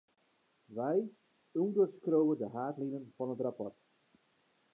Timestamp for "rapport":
3.45-3.75